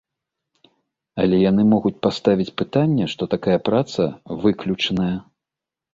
[1.23, 4.01] Але яны могуць паставіць пытанне, што такая праца
[4.45, 5.15] выключаная.